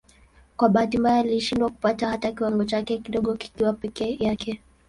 [0.57, 4.61] Kwa bahati mbaya alishindwa kupata hata kiwango chake kidogo kikiwa peke yake.